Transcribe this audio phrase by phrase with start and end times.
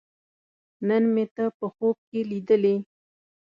[0.87, 2.75] نن مې ته په خوب کې لیدلې